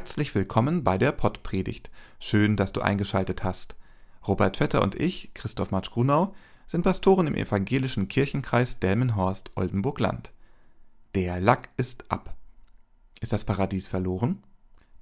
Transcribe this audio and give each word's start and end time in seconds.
Herzlich 0.00 0.34
willkommen 0.34 0.82
bei 0.82 0.96
der 0.96 1.12
Pottpredigt. 1.12 1.90
Schön, 2.20 2.56
dass 2.56 2.72
du 2.72 2.80
eingeschaltet 2.80 3.44
hast. 3.44 3.76
Robert 4.26 4.56
Vetter 4.56 4.80
und 4.80 4.94
ich, 4.94 5.34
Christoph 5.34 5.72
Matsch-Grunau, 5.72 6.34
sind 6.66 6.84
Pastoren 6.84 7.26
im 7.26 7.34
evangelischen 7.34 8.08
Kirchenkreis 8.08 8.78
Delmenhorst-Oldenburg-Land. 8.78 10.32
Der 11.14 11.38
Lack 11.38 11.68
ist 11.76 12.10
ab. 12.10 12.34
Ist 13.20 13.34
das 13.34 13.44
Paradies 13.44 13.88
verloren? 13.88 14.42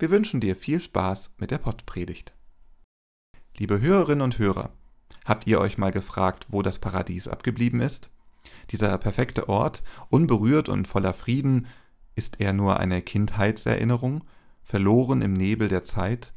Wir 0.01 0.11
wünschen 0.11 0.41
dir 0.41 0.57
viel 0.57 0.83
Spaß 0.83 1.37
mit 1.39 1.53
der 1.53 1.59
Pottpredigt. 1.59 2.35
Liebe 3.57 3.81
Hörerinnen 3.81 4.23
und 4.23 4.41
Hörer, 4.41 4.71
habt 5.25 5.47
ihr 5.47 5.61
euch 5.61 5.79
mal 5.79 5.93
gefragt, 5.93 6.49
wo 6.49 6.61
das 6.63 6.81
Paradies 6.81 7.29
abgeblieben 7.29 7.81
ist? 7.81 8.11
Dieser 8.73 8.99
perfekte 8.99 9.49
Ort, 9.49 9.85
unberührt 10.11 10.69
und 10.69 10.89
voller 10.89 11.15
Frieden, 11.15 11.69
ist 12.17 12.41
er 12.41 12.53
nur 12.53 12.81
eine 12.81 13.01
Kindheitserinnerung 13.01 14.25
verloren 14.69 15.23
im 15.23 15.33
Nebel 15.33 15.69
der 15.69 15.83
Zeit? 15.83 16.35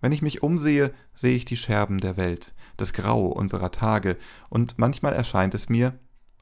Wenn 0.00 0.12
ich 0.12 0.22
mich 0.22 0.42
umsehe, 0.42 0.94
sehe 1.14 1.34
ich 1.34 1.44
die 1.44 1.56
Scherben 1.56 1.98
der 1.98 2.16
Welt, 2.16 2.54
das 2.76 2.92
Grau 2.92 3.26
unserer 3.26 3.72
Tage, 3.72 4.16
und 4.48 4.78
manchmal 4.78 5.14
erscheint 5.14 5.52
es 5.54 5.68
mir, 5.68 5.98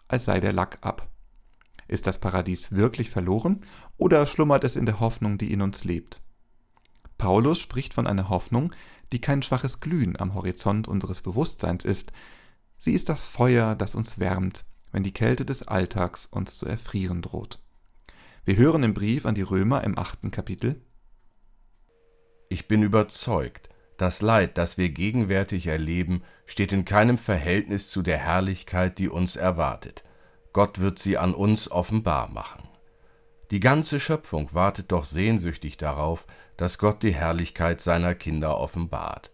als 0.07 0.27
sei 0.27 0.39
der 0.39 0.53
Lack 0.53 0.79
ab. 0.83 1.09
Ist 1.89 2.07
das 2.07 2.19
Paradies 2.19 2.73
wirklich 2.73 3.09
verloren 3.09 3.65
oder 3.97 4.27
schlummert 4.27 4.65
es 4.65 4.77
in 4.77 4.85
der 4.85 5.01
Hoffnung, 5.01 5.39
die 5.39 5.51
in 5.51 5.63
uns 5.63 5.85
lebt? 5.85 6.21
Paulus 7.17 7.59
spricht 7.59 7.95
von 7.95 8.07
einer 8.07 8.29
Hoffnung, 8.29 8.75
die 9.11 9.21
kein 9.21 9.43
schwaches 9.43 9.81
Glühen 9.81 10.21
am 10.21 10.35
Horizont 10.35 10.89
unseres 10.89 11.23
Bewusstseins 11.23 11.87
ist. 11.87 12.13
Sie 12.77 12.93
ist 12.93 13.09
das 13.09 13.27
Feuer, 13.27 13.75
das 13.75 13.95
uns 13.95 14.19
wärmt, 14.19 14.67
wenn 14.93 15.05
die 15.05 15.15
Kälte 15.15 15.47
des 15.47 15.67
Alltags 15.67 16.27
uns 16.27 16.59
zu 16.59 16.67
erfrieren 16.67 17.23
droht. 17.23 17.61
Wir 18.45 18.57
hören 18.57 18.83
im 18.83 18.93
Brief 18.93 19.25
an 19.25 19.35
die 19.35 19.43
Römer 19.43 19.83
im 19.85 19.99
achten 19.99 20.31
Kapitel 20.31 20.83
ich 22.49 22.67
bin 22.67 22.83
überzeugt, 22.83 23.69
das 23.99 24.23
Leid, 24.23 24.59
das 24.59 24.79
wir 24.79 24.91
gegenwärtig 24.91 25.67
erleben, 25.67 26.23
steht 26.47 26.73
in 26.73 26.85
keinem 26.85 27.19
Verhältnis 27.19 27.89
zu 27.89 28.01
der 28.01 28.19
Herrlichkeit, 28.19 28.99
die 28.99 29.09
uns 29.09 29.37
erwartet. 29.37 30.05
Gott 30.53 30.79
wird 30.79 30.99
sie 30.99 31.19
an 31.19 31.35
uns 31.35 31.71
offenbar 31.71 32.29
machen. 32.31 32.63
Die 33.51 33.61
ganze 33.61 33.99
Schöpfung 33.99 34.55
wartet 34.55 34.93
doch 34.93 35.05
sehnsüchtig 35.05 35.77
darauf, 35.79 36.27
dass 36.57 36.79
Gott 36.79 37.03
die 37.03 37.15
Herrlichkeit 37.15 37.81
seiner 37.81 38.15
Kinder 38.15 38.59
offenbart. 38.59 39.31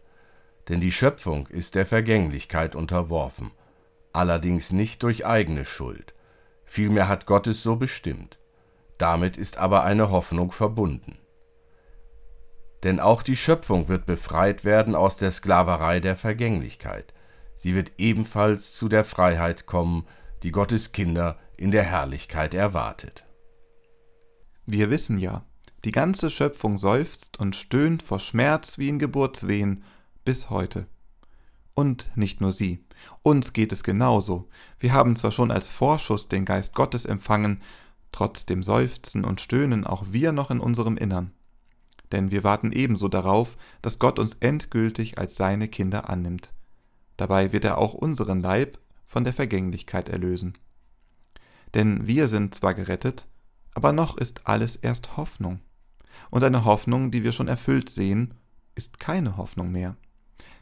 Denn 0.69 0.81
die 0.81 0.93
Schöpfung 0.93 1.47
ist 1.49 1.75
der 1.75 1.85
Vergänglichkeit 1.85 2.75
unterworfen, 2.75 3.51
allerdings 4.13 4.73
nicht 4.73 5.03
durch 5.03 5.27
eigene 5.27 5.65
Schuld. 5.65 6.15
Vielmehr 6.65 7.07
hat 7.07 7.27
Gott 7.27 7.47
es 7.47 7.63
so 7.63 7.77
bestimmt. 7.77 8.39
Damit 8.97 9.37
ist 9.37 9.59
aber 9.59 9.85
eine 9.85 10.11
Hoffnung 10.11 10.53
verbunden 10.53 11.19
denn 12.85 13.01
auch 13.01 13.23
die 13.23 13.37
Schöpfung 13.37 13.89
wird 13.89 14.05
befreit 14.05 14.65
werden 14.65 14.95
aus 14.95 15.17
der 15.17 15.31
Sklaverei 15.31 16.01
der 16.01 16.17
Vergänglichkeit. 16.17 17.15
Sie 17.57 17.75
wird 17.75 17.93
ebenfalls 17.97 18.75
zu 18.75 18.91
der 18.91 19.05
Freiheit 19.05 19.65
kommen, 19.65 20.07
die 20.43 20.51
Gottes 20.51 20.93
Kinder 20.93 21.39
in 21.57 21.71
der 21.71 21.83
Herrlichkeit 21.83 22.53
erwartet. 22.53 23.25
Wir 24.67 24.91
wissen 24.91 25.17
ja, 25.19 25.45
die 25.85 25.93
ganze 25.93 26.31
Schöpfung 26.31 26.77
seufzt 26.77 27.39
und 27.39 27.57
stöhnt 27.57 28.03
vor 28.03 28.21
Schmerz 28.21 28.77
wie 28.77 28.91
in 28.91 28.99
Geburtswehen 28.99 29.83
bis 30.25 30.51
heute. 30.51 30.87
Und 31.75 32.11
nicht 32.15 32.43
nur 32.43 32.53
sie, 32.53 32.85
uns 33.23 33.55
geht 33.55 33.73
es 33.73 33.83
genauso. 33.83 34.49
Wir 34.79 34.93
haben 34.93 35.17
zwar 35.17 35.33
schon 35.33 35.51
als 35.51 35.69
Vorschuss 35.69 36.29
den 36.29 36.45
Geist 36.45 36.75
Gottes 36.75 37.07
empfangen, 37.07 37.63
trotzdem 38.13 38.63
seufzen 38.63 39.25
und 39.25 39.41
stöhnen 39.41 39.87
auch 39.87 40.05
wir 40.11 40.33
noch 40.33 40.51
in 40.51 40.61
unserem 40.61 40.99
Innern 40.99 41.33
denn 42.15 42.31
wir 42.31 42.45
warten 42.45 42.71
ebenso 42.71 43.09
darauf, 43.09 43.57
dass 43.83 43.99
Gott 43.99 44.21
uns 44.21 44.35
endgültig 44.35 45.19
als 45.19 45.35
seine 45.35 45.67
Kinder 45.67 46.09
annimmt. 46.09 46.53
Dabei 47.17 47.53
wird 47.53 47.65
er 47.65 47.79
auch 47.79 47.93
unseren 47.93 48.41
Leib 48.41 48.79
von 49.07 49.25
der 49.25 49.33
Vergänglichkeit 49.33 50.09
erlösen. 50.09 50.55
Denn 51.75 52.07
wir 52.07 52.29
sind 52.29 52.55
zwar 52.55 52.73
gerettet, 52.73 53.27
aber 53.75 53.93
noch 53.93 54.17
ist 54.17 54.47
alles 54.47 54.77
erst 54.77 55.17
Hoffnung. 55.17 55.61
Und 56.31 56.45
eine 56.45 56.65
Hoffnung, 56.65 57.11
die 57.11 57.25
wir 57.25 57.33
schon 57.33 57.49
erfüllt 57.49 57.91
sehen, 57.91 58.35
ist 58.77 59.01
keine 59.01 59.37
Hoffnung 59.37 59.73
mehr. 59.73 59.97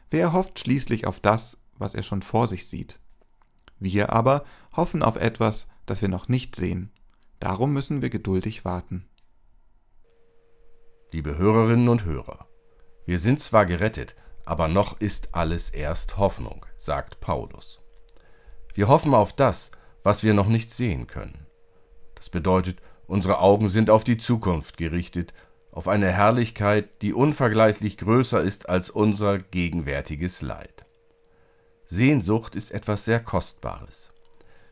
Wer 0.09 0.33
hofft 0.33 0.59
schließlich 0.59 1.05
auf 1.05 1.19
das, 1.19 1.59
was 1.77 1.93
er 1.93 2.03
schon 2.03 2.23
vor 2.23 2.47
sich 2.47 2.67
sieht? 2.67 2.99
Wir 3.79 4.11
aber 4.11 4.43
hoffen 4.75 5.03
auf 5.03 5.17
etwas, 5.17 5.67
das 5.85 6.01
wir 6.01 6.09
noch 6.09 6.27
nicht 6.27 6.55
sehen. 6.55 6.91
Darum 7.39 7.73
müssen 7.73 8.01
wir 8.01 8.09
geduldig 8.09 8.65
warten. 8.65 9.05
Liebe 11.13 11.37
Hörerinnen 11.37 11.89
und 11.89 12.05
Hörer, 12.05 12.47
wir 13.05 13.19
sind 13.19 13.39
zwar 13.39 13.67
gerettet, 13.67 14.15
aber 14.45 14.67
noch 14.67 14.99
ist 14.99 15.29
alles 15.35 15.69
erst 15.69 16.17
Hoffnung, 16.17 16.65
sagt 16.75 17.19
Paulus. 17.19 17.83
Wir 18.73 18.87
hoffen 18.87 19.13
auf 19.13 19.31
das, 19.31 19.69
was 20.01 20.23
wir 20.23 20.33
noch 20.33 20.47
nicht 20.47 20.71
sehen 20.71 21.05
können. 21.05 21.45
Das 22.15 22.31
bedeutet, 22.31 22.79
unsere 23.05 23.37
Augen 23.37 23.69
sind 23.69 23.91
auf 23.91 24.03
die 24.03 24.17
Zukunft 24.17 24.75
gerichtet, 24.75 25.35
auf 25.71 25.87
eine 25.87 26.11
Herrlichkeit, 26.11 26.89
die 27.03 27.13
unvergleichlich 27.13 27.99
größer 27.99 28.41
ist 28.41 28.67
als 28.67 28.89
unser 28.89 29.37
gegenwärtiges 29.37 30.41
Leid. 30.41 30.83
Sehnsucht 31.85 32.55
ist 32.55 32.71
etwas 32.71 33.05
sehr 33.05 33.19
Kostbares. 33.19 34.11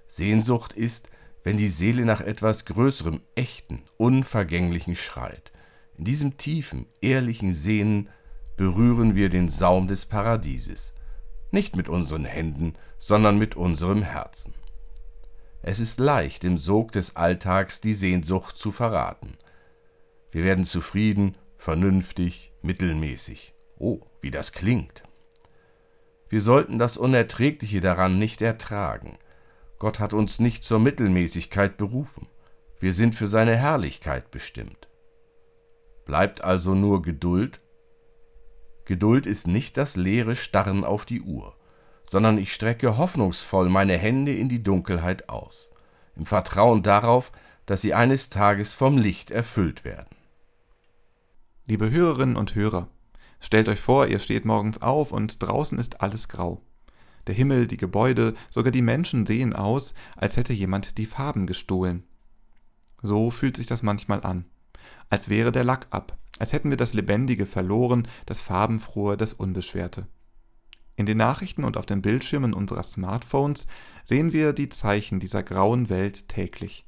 Sehnsucht 0.08 0.74
ist, 0.74 1.08
wenn 1.44 1.58
die 1.58 1.70
Seele 1.70 2.04
nach 2.04 2.22
etwas 2.22 2.66
Größerem, 2.66 3.22
Echten, 3.36 3.84
Unvergänglichen 3.98 4.96
schreit, 4.96 5.51
in 6.02 6.06
diesem 6.06 6.36
tiefen, 6.36 6.88
ehrlichen 7.02 7.54
Sehnen 7.54 8.10
berühren 8.58 9.14
wir 9.14 9.30
den 9.30 9.50
Saum 9.50 9.88
des 9.88 10.08
Paradieses, 10.08 10.96
nicht 11.52 11.76
mit 11.76 11.90
unseren 11.90 12.26
Händen, 12.26 12.74
sondern 12.98 13.38
mit 13.38 13.56
unserem 13.56 14.02
Herzen. 14.02 14.56
Es 15.62 15.80
ist 15.80 16.00
leicht, 16.00 16.44
im 16.44 16.58
Sog 16.58 16.92
des 16.92 17.18
Alltags 17.18 17.82
die 17.82 17.94
Sehnsucht 17.94 18.58
zu 18.58 18.72
verraten. 18.72 19.38
Wir 20.32 20.44
werden 20.44 20.66
zufrieden, 20.66 21.38
vernünftig, 21.60 22.52
mittelmäßig. 22.64 23.54
Oh, 23.78 24.00
wie 24.22 24.32
das 24.32 24.54
klingt. 24.54 25.04
Wir 26.30 26.42
sollten 26.42 26.80
das 26.80 26.98
Unerträgliche 26.98 27.80
daran 27.80 28.18
nicht 28.18 28.42
ertragen. 28.42 29.20
Gott 29.78 30.00
hat 30.00 30.14
uns 30.14 30.40
nicht 30.40 30.64
zur 30.64 30.80
Mittelmäßigkeit 30.80 31.78
berufen. 31.78 32.26
Wir 32.80 32.92
sind 32.92 33.14
für 33.14 33.28
seine 33.28 33.56
Herrlichkeit 33.56 34.32
bestimmt. 34.32 34.88
Bleibt 36.06 36.44
also 36.44 36.74
nur 36.74 37.02
Geduld? 37.02 37.62
Geduld 38.86 39.26
ist 39.26 39.48
nicht 39.48 39.78
das 39.78 39.96
leere 39.96 40.36
Starren 40.36 40.84
auf 40.84 41.06
die 41.06 41.22
Uhr, 41.22 41.56
sondern 42.04 42.38
ich 42.38 42.54
strecke 42.54 42.98
hoffnungsvoll 42.98 43.70
meine 43.70 43.98
Hände 43.98 44.34
in 44.34 44.50
die 44.50 44.64
Dunkelheit 44.64 45.30
aus, 45.30 45.72
im 46.16 46.26
Vertrauen 46.26 46.84
darauf, 46.84 47.32
dass 47.66 47.82
sie 47.82 47.94
eines 47.94 48.30
Tages 48.30 48.74
vom 48.74 48.98
Licht 48.98 49.32
erfüllt 49.32 49.86
werden. 49.86 50.16
Liebe 51.68 51.90
Hörerinnen 51.92 52.36
und 52.36 52.56
Hörer, 52.56 52.90
stellt 53.40 53.70
euch 53.70 53.80
vor, 53.80 54.08
ihr 54.08 54.20
steht 54.20 54.44
morgens 54.44 54.82
auf 54.82 55.12
und 55.12 55.42
draußen 55.42 55.78
ist 55.78 56.02
alles 56.02 56.28
grau. 56.28 56.62
Der 57.28 57.36
Himmel, 57.36 57.68
die 57.68 57.78
Gebäude, 57.78 58.34
sogar 58.50 58.72
die 58.72 58.82
Menschen 58.82 59.28
sehen 59.28 59.56
aus, 59.56 59.94
als 60.18 60.36
hätte 60.36 60.54
jemand 60.54 60.98
die 60.98 61.06
Farben 61.06 61.46
gestohlen. 61.46 62.04
So 63.04 63.30
fühlt 63.30 63.56
sich 63.56 63.68
das 63.68 63.84
manchmal 63.84 64.24
an 64.24 64.46
als 65.10 65.30
wäre 65.30 65.52
der 65.52 65.64
Lack 65.64 65.88
ab, 65.92 66.18
als 66.40 66.54
hätten 66.54 66.70
wir 66.70 66.78
das 66.78 66.94
Lebendige 66.94 67.46
verloren, 67.46 68.08
das 68.26 68.42
Farbenfrohe, 68.42 69.18
das 69.18 69.34
Unbeschwerte. 69.34 70.08
In 70.96 71.06
den 71.06 71.18
Nachrichten 71.18 71.64
und 71.64 71.78
auf 71.78 71.86
den 71.86 72.02
Bildschirmen 72.02 72.54
unserer 72.54 72.84
Smartphones 72.84 73.68
sehen 74.04 74.34
wir 74.34 74.54
die 74.54 74.70
Zeichen 74.70 75.20
dieser 75.20 75.44
grauen 75.44 75.90
Welt 75.90 76.28
täglich. 76.28 76.86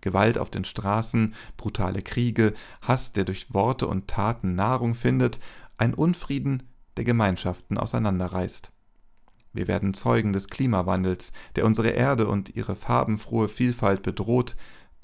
Gewalt 0.00 0.38
auf 0.38 0.50
den 0.50 0.64
Straßen, 0.64 1.34
brutale 1.56 2.02
Kriege, 2.02 2.54
Hass, 2.80 3.12
der 3.12 3.24
durch 3.24 3.52
Worte 3.52 3.86
und 3.86 4.08
Taten 4.08 4.54
Nahrung 4.54 4.94
findet, 4.94 5.40
ein 5.78 5.94
Unfrieden, 5.94 6.62
der 6.96 7.04
Gemeinschaften 7.04 7.78
auseinanderreißt. 7.78 8.72
Wir 9.52 9.68
werden 9.68 9.94
Zeugen 9.94 10.32
des 10.32 10.48
Klimawandels, 10.48 11.32
der 11.56 11.64
unsere 11.64 11.88
Erde 11.88 12.28
und 12.28 12.54
ihre 12.54 12.76
farbenfrohe 12.76 13.48
Vielfalt 13.48 14.02
bedroht, 14.02 14.54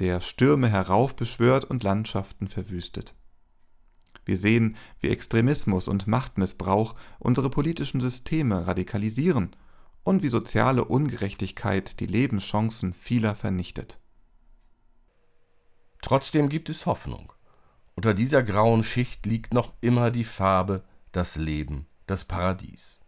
der 0.02 0.20
Stürme 0.20 0.68
heraufbeschwört 0.68 1.64
und 1.64 1.84
Landschaften 1.84 2.48
verwüstet. 2.48 3.14
Wir 4.24 4.36
sehen, 4.36 4.76
wie 4.98 5.10
Extremismus 5.10 5.86
und 5.86 6.08
Machtmissbrauch 6.08 6.96
unsere 7.20 7.50
politischen 7.50 8.00
Systeme 8.00 8.66
radikalisieren 8.66 9.54
und 10.02 10.24
wie 10.24 10.28
soziale 10.28 10.84
Ungerechtigkeit 10.84 12.00
die 12.00 12.06
Lebenschancen 12.06 12.94
vieler 12.94 13.36
vernichtet. 13.36 14.00
Trotzdem 16.02 16.48
gibt 16.48 16.68
es 16.68 16.84
Hoffnung. 16.84 17.32
Unter 17.94 18.12
dieser 18.12 18.42
grauen 18.42 18.82
Schicht 18.82 19.24
liegt 19.24 19.54
noch 19.54 19.72
immer 19.80 20.10
die 20.10 20.24
Farbe, 20.24 20.82
das 21.12 21.36
Leben, 21.36 21.86
das 22.08 22.24
Paradies. 22.24 22.98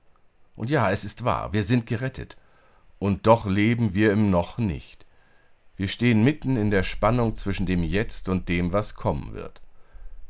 Und 0.55 0.71
ja, 0.71 0.93
es 0.93 1.05
ist 1.05 1.25
wahr, 1.25 1.53
wir 1.53 1.65
sind 1.65 1.87
gerettet. 1.87 2.37
Und 3.01 3.27
doch 3.27 3.47
leben 3.47 3.95
wir 3.95 4.13
im 4.13 4.31
Noch 4.31 4.59
nicht. 4.59 5.04
Wir 5.77 5.89
stehen 5.89 6.23
mitten 6.23 6.57
in 6.57 6.71
der 6.71 6.83
Spannung 6.85 7.35
zwischen 7.35 7.67
dem 7.67 7.83
Jetzt 7.83 8.29
und 8.29 8.49
dem, 8.49 8.73
was 8.73 8.95
kommen 8.95 9.35
wird. 9.35 9.61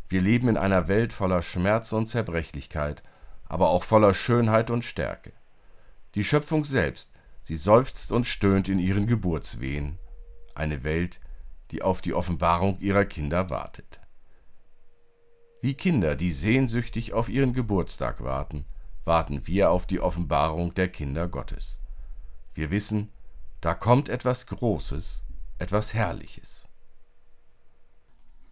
Wir 0.09 0.23
leben 0.23 0.49
in 0.49 0.57
einer 0.57 0.89
Welt 0.89 1.13
voller 1.13 1.43
Schmerz 1.43 1.93
und 1.93 2.07
Zerbrechlichkeit, 2.07 3.03
aber 3.47 3.69
auch 3.69 3.85
voller 3.85 4.15
Schönheit 4.15 4.71
und 4.71 4.85
Stärke. 4.85 5.33
Die 6.15 6.25
Schöpfung 6.25 6.65
selbst, 6.65 7.11
sie 7.43 7.57
seufzt 7.57 8.13
und 8.13 8.27
stöhnt 8.27 8.69
in 8.69 8.79
ihren 8.79 9.07
Geburtswehen. 9.07 9.99
Eine 10.55 10.85
Welt, 10.85 11.21
die 11.73 11.83
auf 11.83 12.01
die 12.01 12.15
Offenbarung 12.15 12.79
ihrer 12.81 13.05
Kinder 13.05 13.51
wartet. 13.51 14.01
Wie 15.61 15.75
Kinder, 15.75 16.15
die 16.15 16.33
sehnsüchtig 16.33 17.13
auf 17.13 17.29
ihren 17.29 17.53
Geburtstag 17.53 18.23
warten, 18.23 18.65
warten 19.05 19.47
wir 19.47 19.71
auf 19.71 19.87
die 19.87 20.01
Offenbarung 20.01 20.75
der 20.75 20.89
Kinder 20.89 21.27
Gottes. 21.27 21.81
Wir 22.55 22.71
wissen, 22.71 23.11
da 23.61 23.75
kommt 23.75 24.09
etwas 24.09 24.47
Großes, 24.47 25.24
etwas 25.59 25.95
Herrliches. 25.95 26.69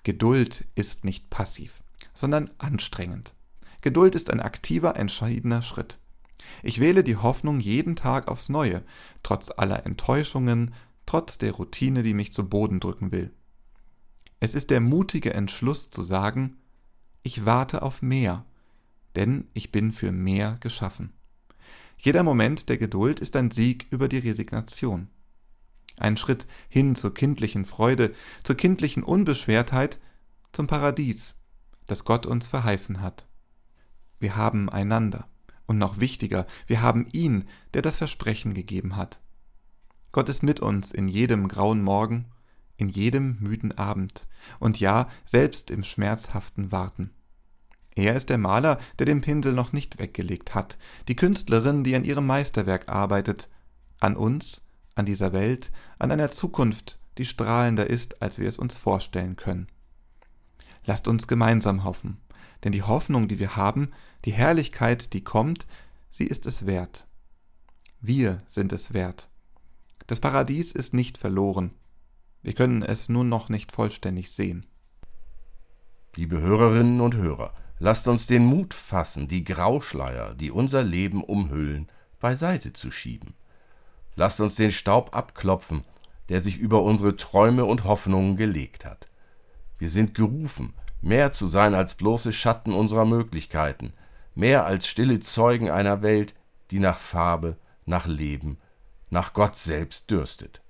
Geduld 0.04 0.64
ist 0.74 1.04
nicht 1.04 1.30
passiv, 1.30 1.82
sondern 2.14 2.50
anstrengend. 2.58 3.34
Geduld 3.82 4.14
ist 4.14 4.30
ein 4.30 4.40
aktiver, 4.40 4.96
entscheidener 4.96 5.62
Schritt. 5.62 5.98
Ich 6.62 6.80
wähle 6.80 7.04
die 7.04 7.16
Hoffnung 7.16 7.60
jeden 7.60 7.96
Tag 7.96 8.28
aufs 8.28 8.48
Neue, 8.48 8.82
trotz 9.22 9.50
aller 9.50 9.86
Enttäuschungen, 9.86 10.74
trotz 11.06 11.38
der 11.38 11.52
Routine, 11.52 12.02
die 12.02 12.14
mich 12.14 12.32
zu 12.32 12.48
Boden 12.48 12.80
drücken 12.80 13.12
will. 13.12 13.32
Es 14.40 14.54
ist 14.54 14.70
der 14.70 14.80
mutige 14.80 15.34
Entschluss 15.34 15.90
zu 15.90 16.02
sagen, 16.02 16.56
ich 17.22 17.44
warte 17.44 17.82
auf 17.82 18.02
mehr, 18.02 18.44
denn 19.14 19.46
ich 19.54 19.70
bin 19.70 19.92
für 19.92 20.10
mehr 20.10 20.56
geschaffen. 20.60 21.12
Jeder 21.96 22.24
Moment 22.24 22.68
der 22.68 22.78
Geduld 22.78 23.20
ist 23.20 23.36
ein 23.36 23.52
Sieg 23.52 23.86
über 23.90 24.08
die 24.08 24.18
Resignation. 24.18 25.08
Ein 26.02 26.16
Schritt 26.16 26.48
hin 26.68 26.96
zur 26.96 27.14
kindlichen 27.14 27.64
Freude, 27.64 28.12
zur 28.42 28.56
kindlichen 28.56 29.04
Unbeschwertheit, 29.04 30.00
zum 30.50 30.66
Paradies, 30.66 31.36
das 31.86 32.04
Gott 32.04 32.26
uns 32.26 32.48
verheißen 32.48 33.00
hat. 33.00 33.28
Wir 34.18 34.34
haben 34.34 34.68
einander. 34.68 35.28
Und 35.66 35.78
noch 35.78 36.00
wichtiger, 36.00 36.48
wir 36.66 36.82
haben 36.82 37.06
ihn, 37.12 37.44
der 37.72 37.82
das 37.82 37.98
Versprechen 37.98 38.52
gegeben 38.52 38.96
hat. 38.96 39.22
Gott 40.10 40.28
ist 40.28 40.42
mit 40.42 40.58
uns 40.58 40.90
in 40.90 41.06
jedem 41.06 41.46
grauen 41.46 41.84
Morgen, 41.84 42.26
in 42.76 42.88
jedem 42.88 43.36
müden 43.38 43.78
Abend 43.78 44.26
und 44.58 44.80
ja, 44.80 45.08
selbst 45.24 45.70
im 45.70 45.84
schmerzhaften 45.84 46.72
Warten. 46.72 47.10
Er 47.94 48.16
ist 48.16 48.28
der 48.28 48.38
Maler, 48.38 48.80
der 48.98 49.06
den 49.06 49.20
Pinsel 49.20 49.52
noch 49.52 49.72
nicht 49.72 50.00
weggelegt 50.00 50.56
hat, 50.56 50.78
die 51.06 51.14
Künstlerin, 51.14 51.84
die 51.84 51.94
an 51.94 52.04
ihrem 52.04 52.26
Meisterwerk 52.26 52.88
arbeitet, 52.88 53.48
an 54.00 54.16
uns, 54.16 54.62
an 54.94 55.06
dieser 55.06 55.32
Welt, 55.32 55.70
an 55.98 56.10
einer 56.10 56.30
Zukunft, 56.30 56.98
die 57.18 57.24
strahlender 57.24 57.88
ist, 57.88 58.22
als 58.22 58.38
wir 58.38 58.48
es 58.48 58.58
uns 58.58 58.76
vorstellen 58.76 59.36
können. 59.36 59.66
Lasst 60.84 61.08
uns 61.08 61.28
gemeinsam 61.28 61.84
hoffen, 61.84 62.18
denn 62.64 62.72
die 62.72 62.82
Hoffnung, 62.82 63.28
die 63.28 63.38
wir 63.38 63.56
haben, 63.56 63.90
die 64.24 64.32
Herrlichkeit, 64.32 65.12
die 65.12 65.22
kommt, 65.22 65.66
sie 66.10 66.24
ist 66.24 66.46
es 66.46 66.66
wert. 66.66 67.06
Wir 68.00 68.38
sind 68.46 68.72
es 68.72 68.92
wert. 68.92 69.28
Das 70.06 70.20
Paradies 70.20 70.72
ist 70.72 70.94
nicht 70.94 71.18
verloren. 71.18 71.72
Wir 72.42 72.54
können 72.54 72.82
es 72.82 73.08
nur 73.08 73.24
noch 73.24 73.48
nicht 73.48 73.70
vollständig 73.70 74.32
sehen. 74.32 74.66
Liebe 76.16 76.40
Hörerinnen 76.40 77.00
und 77.00 77.14
Hörer, 77.14 77.54
lasst 77.78 78.08
uns 78.08 78.26
den 78.26 78.44
Mut 78.44 78.74
fassen, 78.74 79.28
die 79.28 79.44
Grauschleier, 79.44 80.34
die 80.34 80.50
unser 80.50 80.82
Leben 80.82 81.22
umhüllen, 81.22 81.88
beiseite 82.18 82.72
zu 82.72 82.90
schieben. 82.90 83.34
Lasst 84.16 84.40
uns 84.40 84.54
den 84.54 84.70
Staub 84.70 85.14
abklopfen, 85.14 85.84
der 86.28 86.40
sich 86.40 86.56
über 86.56 86.82
unsere 86.82 87.16
Träume 87.16 87.64
und 87.64 87.84
Hoffnungen 87.84 88.36
gelegt 88.36 88.84
hat. 88.84 89.08
Wir 89.78 89.88
sind 89.88 90.14
gerufen, 90.14 90.74
mehr 91.00 91.32
zu 91.32 91.46
sein 91.46 91.74
als 91.74 91.96
bloße 91.96 92.32
Schatten 92.32 92.72
unserer 92.72 93.04
Möglichkeiten, 93.04 93.92
mehr 94.34 94.64
als 94.64 94.86
stille 94.86 95.20
Zeugen 95.20 95.70
einer 95.70 96.02
Welt, 96.02 96.34
die 96.70 96.78
nach 96.78 96.98
Farbe, 96.98 97.56
nach 97.84 98.06
Leben, 98.06 98.58
nach 99.10 99.32
Gott 99.32 99.56
selbst 99.56 100.10
dürstet. 100.10 100.62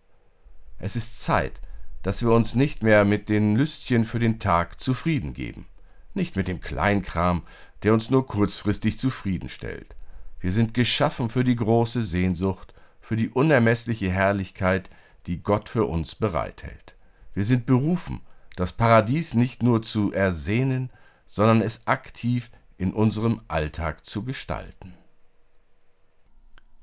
Es 0.79 0.97
ist 0.97 1.23
Zeit, 1.23 1.61
dass 2.03 2.23
wir 2.23 2.33
uns 2.33 2.55
nicht 2.55 2.83
mehr 2.83 3.05
mit 3.05 3.29
den 3.29 3.55
Lüstchen 3.55 4.05
für 4.05 4.19
den 4.19 4.41
Tag 4.41 4.81
zufrieden 4.81 5.35
geben, 5.35 5.67
nicht 6.15 6.35
mit 6.35 6.49
dem 6.49 6.61
Kleinkram, 6.61 7.43
der 7.83 7.93
uns 7.93 8.11
nur 8.11 8.27
kurzfristig 8.27 8.99
zufriedenstellt. 8.99 9.95
Wir 10.41 10.51
sind 10.51 10.75
geschaffen 10.75 11.29
für 11.29 11.45
die 11.45 11.57
große 11.57 12.03
Sehnsucht, 12.03 12.72
für 13.03 13.17
die 13.17 13.29
unermessliche 13.29 14.11
Herrlichkeit, 14.11 14.89
die 15.27 15.43
Gott 15.43 15.69
für 15.69 15.85
uns 15.85 16.15
bereithält. 16.15 16.97
Wir 17.35 17.45
sind 17.45 17.67
berufen, 17.67 18.23
das 18.57 18.73
Paradies 18.73 19.35
nicht 19.35 19.63
nur 19.63 19.83
zu 19.83 20.13
ersehnen, 20.13 20.91
sondern 21.27 21.61
es 21.61 21.87
aktiv 21.87 22.51
in 22.79 22.93
unserem 22.93 23.43
Alltag 23.49 24.07
zu 24.07 24.25
gestalten. 24.25 24.95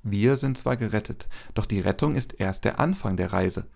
Wir 0.02 0.38
sind 0.38 0.58
zwar 0.58 0.78
gerettet, 0.78 1.28
doch 1.54 1.66
die 1.66 1.82
Rettung 1.82 2.16
ist 2.16 2.40
erst 2.40 2.66
der 2.66 2.80
Anfang 2.80 3.18
der 3.18 3.34
Reise. 3.34 3.68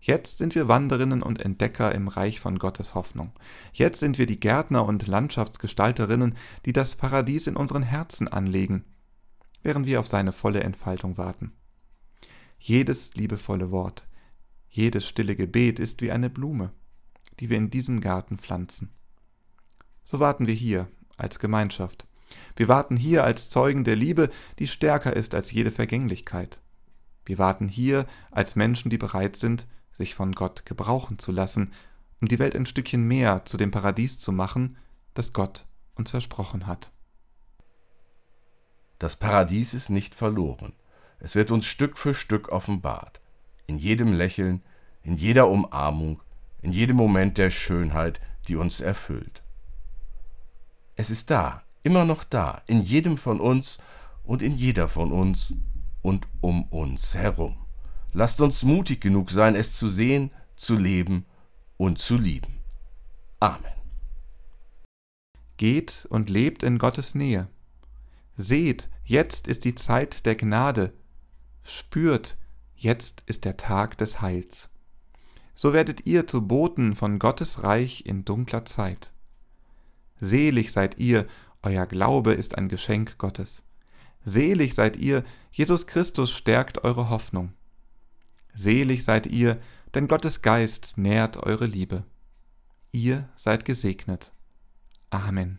Jetzt 0.00 0.38
sind 0.38 0.54
wir 0.54 0.68
Wanderinnen 0.68 1.22
und 1.22 1.40
Entdecker 1.40 1.94
im 1.94 2.08
Reich 2.08 2.40
von 2.40 2.58
Gottes 2.58 2.94
Hoffnung. 2.94 3.32
Jetzt 3.72 3.98
sind 3.98 4.16
wir 4.16 4.26
die 4.26 4.40
Gärtner 4.40 4.84
und 4.84 5.06
Landschaftsgestalterinnen, 5.06 6.36
die 6.64 6.72
das 6.72 6.96
Paradies 6.96 7.46
in 7.46 7.56
unseren 7.56 7.82
Herzen 7.82 8.28
anlegen, 8.28 8.84
während 9.62 9.86
wir 9.86 10.00
auf 10.00 10.06
seine 10.06 10.32
volle 10.32 10.60
Entfaltung 10.60 11.18
warten. 11.18 11.52
Jedes 12.58 13.14
liebevolle 13.14 13.70
Wort, 13.70 14.06
jedes 14.68 15.06
stille 15.08 15.36
Gebet 15.36 15.78
ist 15.78 16.02
wie 16.02 16.10
eine 16.10 16.28
Blume, 16.28 16.72
die 17.40 17.50
wir 17.50 17.56
in 17.56 17.70
diesem 17.70 18.00
Garten 18.00 18.38
pflanzen. 18.38 18.92
So 20.04 20.20
warten 20.20 20.46
wir 20.46 20.54
hier 20.54 20.88
als 21.16 21.38
Gemeinschaft. 21.38 22.06
Wir 22.56 22.68
warten 22.68 22.96
hier 22.96 23.24
als 23.24 23.48
Zeugen 23.48 23.84
der 23.84 23.96
Liebe, 23.96 24.30
die 24.58 24.66
stärker 24.66 25.14
ist 25.14 25.34
als 25.34 25.50
jede 25.50 25.70
Vergänglichkeit. 25.70 26.60
Wir 27.24 27.38
warten 27.38 27.68
hier 27.68 28.06
als 28.30 28.56
Menschen, 28.56 28.90
die 28.90 28.98
bereit 28.98 29.36
sind, 29.36 29.66
sich 29.92 30.14
von 30.14 30.32
Gott 30.32 30.64
gebrauchen 30.66 31.18
zu 31.18 31.32
lassen, 31.32 31.72
um 32.20 32.28
die 32.28 32.38
Welt 32.38 32.56
ein 32.56 32.66
Stückchen 32.66 33.06
mehr 33.06 33.44
zu 33.44 33.56
dem 33.56 33.70
Paradies 33.70 34.18
zu 34.18 34.32
machen, 34.32 34.76
das 35.14 35.32
Gott 35.32 35.66
uns 35.94 36.10
versprochen 36.10 36.66
hat. 36.66 36.92
Das 38.98 39.16
Paradies 39.16 39.74
ist 39.74 39.90
nicht 39.90 40.14
verloren. 40.14 40.72
Es 41.20 41.34
wird 41.34 41.50
uns 41.50 41.66
Stück 41.66 41.98
für 41.98 42.14
Stück 42.14 42.50
offenbart. 42.50 43.20
In 43.66 43.78
jedem 43.78 44.12
Lächeln, 44.12 44.62
in 45.02 45.16
jeder 45.16 45.48
Umarmung, 45.48 46.22
in 46.62 46.72
jedem 46.72 46.96
Moment 46.96 47.38
der 47.38 47.50
Schönheit, 47.50 48.20
die 48.46 48.56
uns 48.56 48.80
erfüllt. 48.80 49.42
Es 50.96 51.10
ist 51.10 51.30
da, 51.30 51.62
immer 51.82 52.04
noch 52.04 52.24
da, 52.24 52.62
in 52.66 52.80
jedem 52.80 53.16
von 53.16 53.40
uns 53.40 53.78
und 54.24 54.42
in 54.42 54.54
jeder 54.54 54.88
von 54.88 55.12
uns 55.12 55.54
und 56.02 56.26
um 56.40 56.64
uns 56.64 57.14
herum. 57.14 57.56
Lasst 58.12 58.40
uns 58.40 58.62
mutig 58.62 59.00
genug 59.00 59.30
sein, 59.30 59.54
es 59.54 59.74
zu 59.74 59.88
sehen, 59.88 60.30
zu 60.56 60.76
leben 60.76 61.24
und 61.76 61.98
zu 61.98 62.16
lieben. 62.16 62.60
Amen. 63.40 63.72
Geht 65.56 66.06
und 66.10 66.30
lebt 66.30 66.62
in 66.62 66.78
Gottes 66.78 67.14
Nähe. 67.14 67.48
Seht, 68.36 68.88
jetzt 69.04 69.46
ist 69.46 69.64
die 69.64 69.74
Zeit 69.74 70.26
der 70.26 70.36
Gnade. 70.36 70.92
Spürt, 71.68 72.38
jetzt 72.74 73.22
ist 73.26 73.44
der 73.44 73.56
Tag 73.56 73.98
des 73.98 74.20
Heils 74.20 74.70
so 75.58 75.72
werdet 75.72 76.06
ihr 76.06 76.24
zu 76.24 76.46
Boten 76.46 76.94
von 76.94 77.18
Gottes 77.18 77.64
Reich 77.64 78.06
in 78.06 78.24
dunkler 78.24 78.64
Zeit. 78.64 79.10
Selig 80.20 80.70
seid 80.70 80.98
ihr, 80.98 81.26
euer 81.64 81.84
Glaube 81.86 82.32
ist 82.32 82.56
ein 82.56 82.68
Geschenk 82.68 83.18
Gottes. 83.18 83.64
Selig 84.24 84.76
seid 84.76 84.96
ihr, 84.96 85.24
Jesus 85.50 85.88
Christus 85.88 86.30
stärkt 86.30 86.84
eure 86.84 87.10
Hoffnung. 87.10 87.54
Selig 88.54 89.02
seid 89.02 89.26
ihr, 89.26 89.60
denn 89.94 90.06
Gottes 90.06 90.42
Geist 90.42 90.96
nährt 90.96 91.38
eure 91.38 91.66
Liebe. 91.66 92.04
Ihr 92.92 93.28
seid 93.34 93.64
gesegnet. 93.64 94.30
Amen. 95.10 95.58